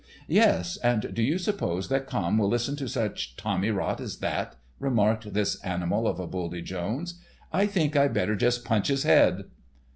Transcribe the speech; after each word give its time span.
"Yes, 0.33 0.77
and 0.77 1.13
do 1.13 1.21
you 1.21 1.37
suppose 1.37 1.87
that 1.89 2.07
Camme 2.09 2.39
will 2.39 2.47
listen 2.49 2.75
to 2.77 2.89
such 2.89 3.35
tommy 3.37 3.69
rot 3.69 4.01
as 4.01 4.17
that?" 4.17 4.55
remarked 4.79 5.31
"This 5.35 5.61
Animal 5.63 6.07
of 6.07 6.19
a 6.19 6.25
Buldy 6.25 6.63
Jones." 6.63 7.21
"I 7.53 7.67
think 7.67 7.95
I'd 7.95 8.11
better 8.11 8.35
just 8.35 8.65
punch 8.65 8.87
his 8.87 9.03
head." 9.03 9.43